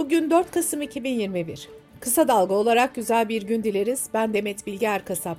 [0.00, 1.68] Bugün 4 Kasım 2021.
[2.00, 4.08] Kısa dalga olarak güzel bir gün dileriz.
[4.14, 5.36] Ben Demet Bilge Erkasap.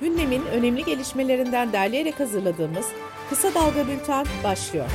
[0.00, 2.86] Gündemin önemli gelişmelerinden derleyerek hazırladığımız
[3.28, 4.86] Kısa Dalga Bülten başlıyor.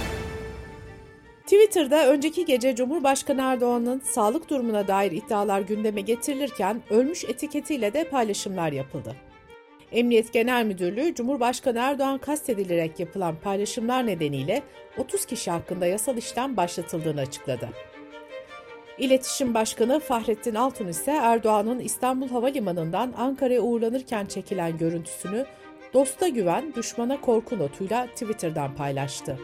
[1.43, 8.71] Twitter'da önceki gece Cumhurbaşkanı Erdoğan'ın sağlık durumuna dair iddialar gündeme getirilirken ölmüş etiketiyle de paylaşımlar
[8.71, 9.15] yapıldı.
[9.91, 14.61] Emniyet Genel Müdürlüğü Cumhurbaşkanı Erdoğan kastedilerek yapılan paylaşımlar nedeniyle
[14.97, 17.69] 30 kişi hakkında yasal işlem başlatıldığını açıkladı.
[19.01, 25.45] İletişim Başkanı Fahrettin Altun ise Erdoğan'ın İstanbul Havalimanı'ndan Ankara'ya uğurlanırken çekilen görüntüsünü
[25.93, 29.39] dosta güven, düşmana korku notuyla Twitter'dan paylaştı.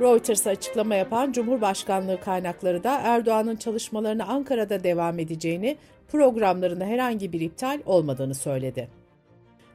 [0.00, 5.76] Reuters'a açıklama yapan Cumhurbaşkanlığı kaynakları da Erdoğan'ın çalışmalarına Ankara'da devam edeceğini,
[6.08, 8.88] programlarında herhangi bir iptal olmadığını söyledi.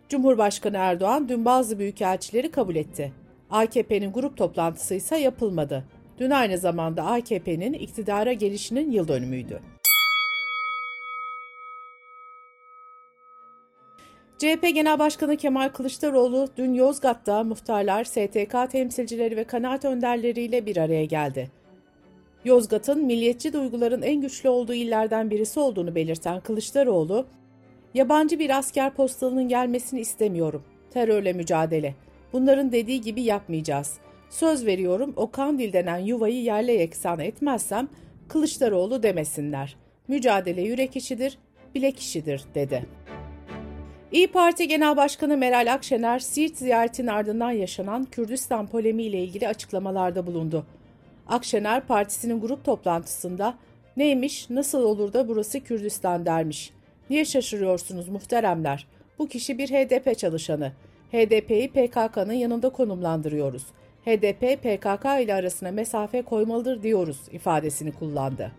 [0.10, 3.14] Cumhurbaşkanı Erdoğan dün bazı büyükelçileri kabul etti.
[3.50, 5.84] AKP'nin grup toplantısı ise yapılmadı.
[6.20, 9.60] Dün aynı zamanda AKP'nin iktidara gelişinin yıl dönümüydü.
[14.38, 21.06] CHP Genel Başkanı Kemal Kılıçdaroğlu dün Yozgat'ta muhtarlar, STK temsilcileri ve kanaat önderleriyle bir araya
[21.06, 21.52] geldi.
[22.46, 27.26] Yozgat'ın milliyetçi duyguların en güçlü olduğu illerden birisi olduğunu belirten Kılıçdaroğlu,
[27.94, 30.64] yabancı bir asker postalının gelmesini istemiyorum.
[30.92, 31.96] Terörle mücadele.
[32.34, 34.00] Bunların dediği gibi yapmayacağız.
[34.30, 37.88] Söz veriyorum o Kandil denen yuvayı yerle yeksan etmezsem
[38.28, 39.76] Kılıçdaroğlu demesinler.
[40.08, 41.38] Mücadele yürek işidir,
[41.76, 42.86] bilek işidir dedi.
[44.12, 50.28] İyi Parti Genel Başkanı Meral Akşener, Siirt ziyaretinin ardından yaşanan Kürdistan polemiği ile ilgili açıklamalarda
[50.28, 50.66] bulundu.
[51.28, 53.56] Akşener, partisinin grup toplantısında
[53.98, 56.72] neymiş, nasıl olur da burası Kürdistan dermiş.
[57.10, 58.88] Niye şaşırıyorsunuz muhteremler?
[59.20, 60.72] Bu kişi bir HDP çalışanı.
[61.12, 63.64] HDP'yi PKK'nın yanında konumlandırıyoruz.
[64.06, 68.52] HDP PKK ile arasına mesafe koymalıdır diyoruz ifadesini kullandı.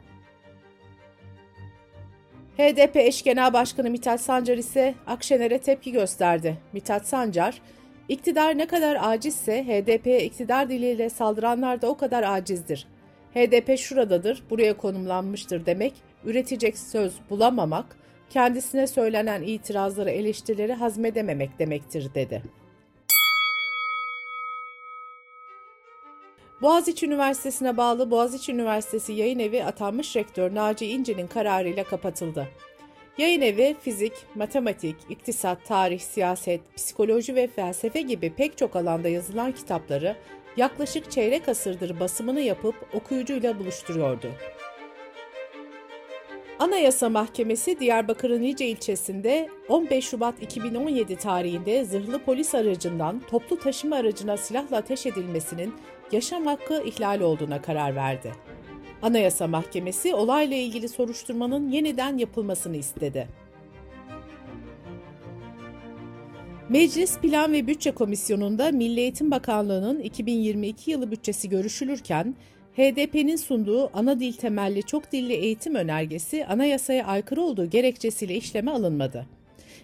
[2.59, 6.57] HDP eş genel başkanı Mithat Sancar ise Akşener'e tepki gösterdi.
[6.73, 7.61] Mithat Sancar,
[8.09, 12.87] iktidar ne kadar acizse HDP'ye iktidar diliyle saldıranlar da o kadar acizdir.
[13.35, 15.93] HDP şuradadır, buraya konumlanmıştır demek,
[16.25, 17.97] üretecek söz bulamamak,
[18.31, 22.43] kendisine söylenen itirazları, eleştirileri hazmedememek demektir dedi.
[26.63, 32.49] Boğaziçi Üniversitesi'ne bağlı Boğaziçi Üniversitesi Yayın Evi atanmış rektör Naci İnce'nin kararıyla kapatıldı.
[33.19, 39.53] Yayın evi fizik, matematik, iktisat, tarih, siyaset, psikoloji ve felsefe gibi pek çok alanda yazılan
[39.53, 40.17] kitapları
[40.57, 44.29] yaklaşık çeyrek asırdır basımını yapıp okuyucuyla buluşturuyordu.
[46.59, 54.37] Anayasa Mahkemesi Diyarbakır'ın Nice ilçesinde 15 Şubat 2017 tarihinde zırhlı polis aracından toplu taşıma aracına
[54.37, 55.75] silahla ateş edilmesinin
[56.13, 58.33] yaşam hakkı ihlal olduğuna karar verdi.
[59.03, 63.29] Anayasa Mahkemesi olayla ilgili soruşturmanın yeniden yapılmasını istedi.
[66.69, 72.35] Meclis Plan ve Bütçe Komisyonu'nda Milli Eğitim Bakanlığı'nın 2022 yılı bütçesi görüşülürken
[72.77, 79.27] HDP'nin sunduğu ana dil temelli çok dilli eğitim önergesi anayasaya aykırı olduğu gerekçesiyle işleme alınmadı.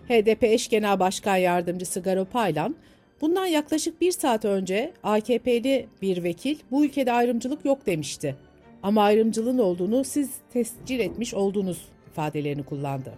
[0.08, 2.76] HDP eş genel başkan yardımcısı Garo Paylan,
[3.20, 8.36] bundan yaklaşık bir saat önce AKP'li bir vekil bu ülkede ayrımcılık yok demişti.
[8.82, 13.12] Ama ayrımcılığın olduğunu siz tescil etmiş oldunuz ifadelerini kullandı.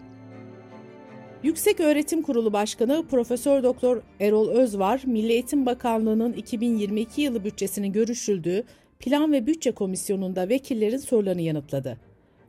[1.42, 8.64] Yüksek Öğretim Kurulu Başkanı Profesör Doktor Erol Özvar, Milli Eğitim Bakanlığı'nın 2022 yılı bütçesinin görüşüldüğü
[9.04, 11.98] Plan ve Bütçe Komisyonu'nda vekillerin sorularını yanıtladı.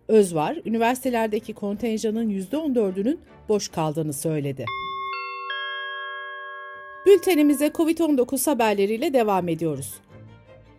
[0.08, 4.66] Özvar, üniversitelerdeki kontenjanın %14'ünün boş kaldığını söyledi.
[7.06, 9.94] Bültenimize COVID-19 haberleriyle devam ediyoruz.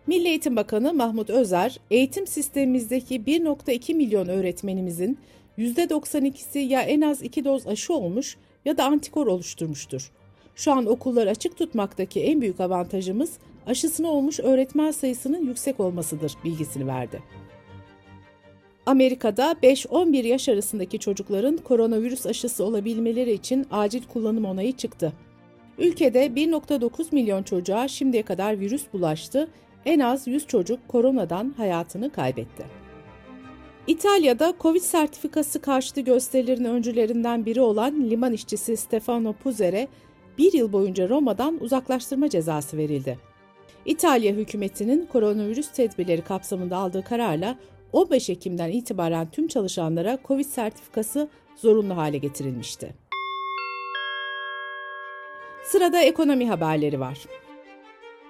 [0.06, 5.18] Milli Eğitim Bakanı Mahmut Özer, eğitim sistemimizdeki 1.2 milyon öğretmenimizin
[5.58, 10.10] %92'si ya en az 2 doz aşı olmuş ya da antikor oluşturmuştur.
[10.54, 16.86] Şu an okulları açık tutmaktaki en büyük avantajımız aşısını olmuş öğretmen sayısının yüksek olmasıdır bilgisini
[16.86, 17.22] verdi.
[18.86, 25.12] Amerika'da 5-11 yaş arasındaki çocukların koronavirüs aşısı olabilmeleri için acil kullanım onayı çıktı.
[25.78, 29.48] Ülkede 1.9 milyon çocuğa şimdiye kadar virüs bulaştı,
[29.84, 32.64] en az 100 çocuk koronadan hayatını kaybetti.
[33.86, 39.88] İtalya'da Covid sertifikası karşıtı gösterilerin öncülerinden biri olan liman işçisi Stefano Puzer'e
[40.38, 43.18] bir yıl boyunca Roma'dan uzaklaştırma cezası verildi.
[43.86, 47.58] İtalya hükümetinin koronavirüs tedbirleri kapsamında aldığı kararla
[47.92, 52.94] 15 Ekim'den itibaren tüm çalışanlara Covid sertifikası zorunlu hale getirilmişti.
[55.64, 57.18] Sırada ekonomi haberleri var.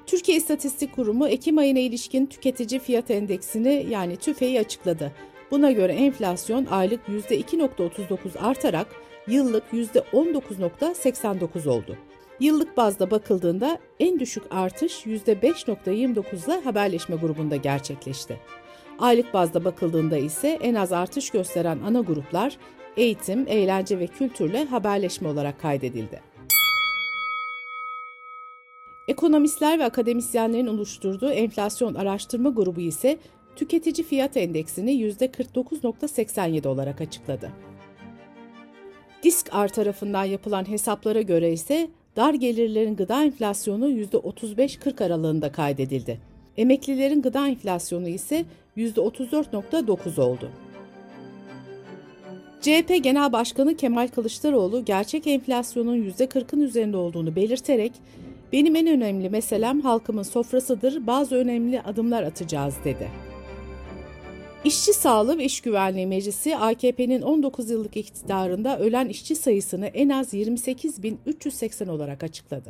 [0.07, 5.13] Türkiye İstatistik Kurumu Ekim ayına ilişkin tüketici fiyat endeksini yani TÜFE'yi açıkladı.
[5.51, 8.87] Buna göre enflasyon aylık %2.39 artarak
[9.27, 11.97] yıllık %19.89 oldu.
[12.41, 18.41] Yıllık bazda bakıldığında en düşük artış %5.29 ile haberleşme grubunda gerçekleşti.
[18.99, 22.57] Aylık bazda bakıldığında ise en az artış gösteren ana gruplar
[22.97, 26.21] eğitim, eğlence ve kültürle haberleşme olarak kaydedildi.
[29.09, 33.19] Ekonomistler ve akademisyenlerin oluşturduğu enflasyon araştırma grubu ise
[33.57, 37.53] tüketici fiyat endeksini %49.87 olarak açıkladı.
[39.23, 46.19] Disk R tarafından yapılan hesaplara göre ise dar gelirlerin gıda enflasyonu %35-40 aralığında kaydedildi.
[46.57, 48.45] Emeklilerin gıda enflasyonu ise
[48.77, 50.51] %34.9 oldu.
[52.61, 57.93] CHP Genel Başkanı Kemal Kılıçdaroğlu gerçek enflasyonun %40'ın üzerinde olduğunu belirterek
[58.53, 63.26] benim en önemli meselem halkımın sofrasıdır, bazı önemli adımlar atacağız dedi.
[64.67, 70.35] İşçi Sağlığı ve İş Güvenliği Meclisi AKP'nin 19 yıllık iktidarında ölen işçi sayısını en az
[70.35, 72.69] 28.380 olarak açıkladı.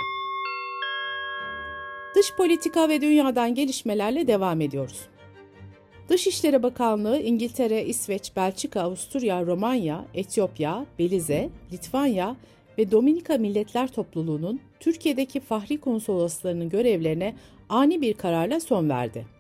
[2.17, 5.01] Dış politika ve dünyadan gelişmelerle devam ediyoruz.
[6.09, 12.37] Dışişleri Bakanlığı İngiltere, İsveç, Belçika, Avusturya, Romanya, Etiyopya, Belize, Litvanya
[12.79, 17.35] ve Dominika Milletler Topluluğu'nun Türkiye'deki fahri konsoloslarının görevlerine
[17.69, 19.36] ani bir kararla son verdi.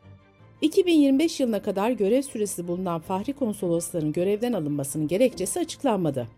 [0.60, 6.28] 2025 yılına kadar görev süresi bulunan fahri konsolosların görevden alınmasının gerekçesi açıklanmadı.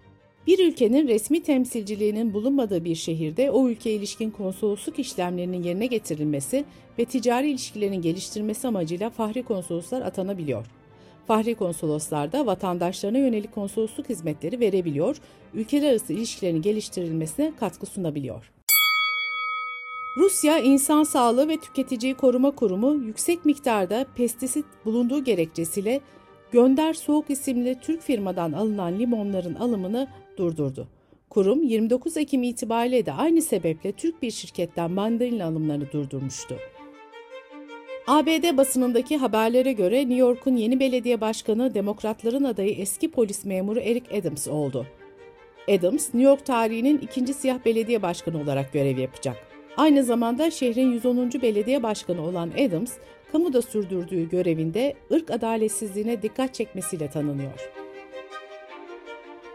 [0.47, 6.65] Bir ülkenin resmi temsilciliğinin bulunmadığı bir şehirde o ülkeye ilişkin konsolosluk işlemlerinin yerine getirilmesi
[6.99, 10.67] ve ticari ilişkilerin geliştirmesi amacıyla fahri konsoloslar atanabiliyor.
[11.27, 15.17] Fahri konsoloslar da vatandaşlarına yönelik konsolosluk hizmetleri verebiliyor,
[15.55, 18.58] ülkeler arası ilişkilerin geliştirilmesine katkı sunabiliyor.
[20.19, 26.01] Rusya İnsan Sağlığı ve Tüketiciyi Koruma Kurumu yüksek miktarda pestisit bulunduğu gerekçesiyle
[26.53, 30.89] Gönder Soğuk isimli Türk firmadan alınan limonların alımını durdurdu.
[31.31, 36.57] Kurum 29 Ekim itibariyle de aynı sebeple Türk bir şirketten mandalina alımlarını durdurmuştu.
[38.07, 44.19] ABD basınındaki haberlere göre New York'un yeni belediye başkanı Demokratların adayı eski polis memuru Eric
[44.19, 44.87] Adams oldu.
[45.69, 49.48] Adams, New York tarihinin ikinci siyah belediye başkanı olarak görev yapacak.
[49.79, 51.31] Aynı zamanda şehrin 110.
[51.43, 52.93] belediye başkanı olan Adams,
[53.33, 57.71] kamuda sürdürdüğü görevinde ırk adaletsizliğine dikkat çekmesiyle tanınıyor.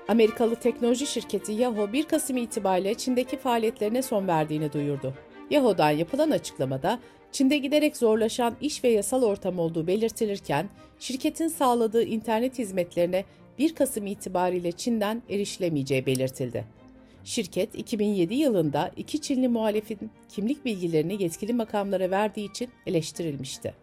[0.08, 5.14] Amerikalı teknoloji şirketi Yahoo 1 Kasım itibariyle Çin'deki faaliyetlerine son verdiğini duyurdu.
[5.50, 7.00] Yahoo'dan yapılan açıklamada
[7.32, 10.70] Çin'de giderek zorlaşan iş ve yasal ortam olduğu belirtilirken
[11.00, 13.26] şirketin sağladığı internet hizmetlerine
[13.60, 16.83] 1 Kasım itibariyle Çin'den erişilemeyeceği belirtildi.
[17.24, 23.74] Şirket 2007 yılında iki Çinli muhalefin kimlik bilgilerini yetkili makamlara verdiği için eleştirilmişti.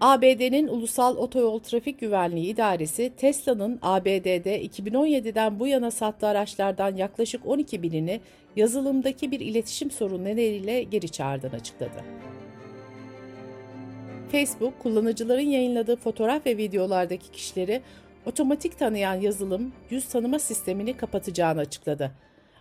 [0.00, 7.82] ABD'nin Ulusal Otoyol Trafik Güvenliği İdaresi, Tesla'nın ABD'de 2017'den bu yana sattığı araçlardan yaklaşık 12
[7.82, 8.20] binini
[8.56, 12.04] yazılımdaki bir iletişim sorunu nedeniyle geri çağırdığını açıkladı.
[14.32, 17.80] Facebook, kullanıcıların yayınladığı fotoğraf ve videolardaki kişileri
[18.26, 22.12] otomatik tanıyan yazılım yüz tanıma sistemini kapatacağını açıkladı.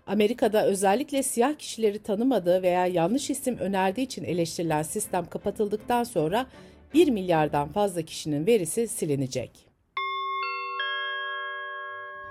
[0.08, 6.46] Amerika'da özellikle siyah kişileri tanımadığı veya yanlış isim önerdiği için eleştirilen sistem kapatıldıktan sonra
[6.94, 9.52] 1 milyardan fazla kişinin verisi silinecek.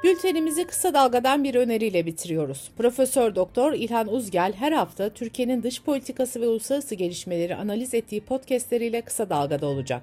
[0.05, 2.71] Bültenimizi kısa dalgadan bir öneriyle bitiriyoruz.
[2.79, 9.01] Profesör Doktor İlhan Uzgel her hafta Türkiye'nin dış politikası ve uluslararası gelişmeleri analiz ettiği podcastleriyle
[9.01, 10.03] kısa dalgada olacak.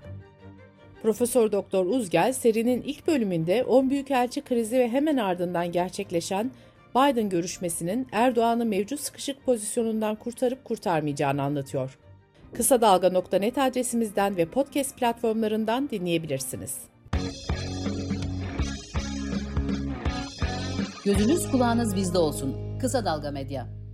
[1.06, 6.52] Profesör Doktor Uzgel serinin ilk bölümünde 10 büyükelçi krizi ve hemen ardından gerçekleşen
[6.96, 11.98] Biden görüşmesinin Erdoğan'ı mevcut sıkışık pozisyonundan kurtarıp kurtarmayacağını anlatıyor.
[12.54, 16.78] Kısa Dalga.net adresimizden ve podcast platformlarından dinleyebilirsiniz.
[21.04, 22.80] Gözünüz kulağınız bizde olsun.
[22.80, 23.85] Kısa Dalga Medya.